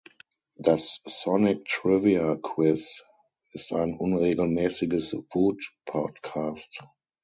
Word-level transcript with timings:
Das 0.55 0.99
Sonic 1.05 1.65
Trivia 1.65 2.33
Quiz 2.41 3.05
ist 3.51 3.71
ein 3.71 3.93
unregelmäßiges 3.97 5.13
Woot 5.31 5.71
Podcast. 5.85 6.81